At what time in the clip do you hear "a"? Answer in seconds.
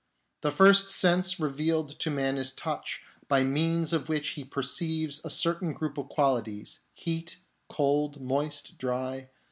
5.23-5.29